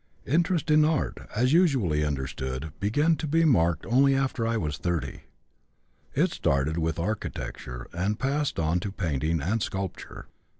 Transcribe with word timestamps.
"Interest 0.25 0.71
in 0.71 0.83
'art' 0.83 1.29
as 1.35 1.53
usually 1.53 2.03
understood 2.03 2.73
began 2.79 3.15
to 3.17 3.27
be 3.27 3.45
marked 3.45 3.85
only 3.85 4.15
after 4.15 4.47
I 4.47 4.57
was 4.57 4.79
30. 4.79 5.21
It 6.15 6.31
started 6.31 6.79
with 6.79 6.97
architecture 6.97 7.85
and 7.93 8.17
passed 8.17 8.57
on 8.59 8.79
to 8.79 8.91
painting 8.91 9.41
and 9.41 9.61
sculpture. 9.61 10.25